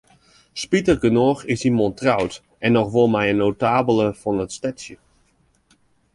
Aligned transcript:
Spitigernôch 0.61 1.45
is 1.55 1.61
de 1.65 1.71
man 1.79 1.93
troud, 1.99 2.33
en 2.65 2.73
noch 2.77 2.91
wol 2.93 3.11
mei 3.15 3.25
in 3.33 3.39
notabele 3.43 4.07
fan 4.21 4.43
it 4.45 4.55
stedsje. 4.57 4.95